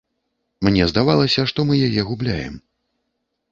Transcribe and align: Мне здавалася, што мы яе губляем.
Мне 0.67 0.87
здавалася, 0.91 1.45
што 1.53 1.67
мы 1.69 1.73
яе 1.91 2.01
губляем. 2.11 2.59